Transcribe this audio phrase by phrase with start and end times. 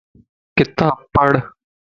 [0.55, 1.37] کتاب پڙھ